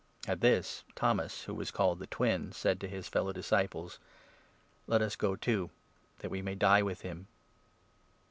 At 0.27 0.41
this, 0.41 0.83
Thomas, 0.95 1.43
who 1.43 1.53
was 1.53 1.69
called 1.69 1.99
'The 1.99 2.07
Twin,' 2.07 2.51
said 2.53 2.79
to 2.81 2.87
his 2.87 3.05
16 3.05 3.11
fellow 3.13 3.31
disciples:" 3.33 3.99
Let 4.87 5.03
us 5.03 5.15
go 5.15 5.35
too, 5.35 5.67
so 5.69 6.21
that 6.23 6.31
we 6.31 6.41
may 6.41 6.55
die 6.55 6.81
with 6.81 7.01
him." 7.01 7.27